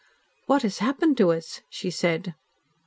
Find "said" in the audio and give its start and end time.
1.91-2.33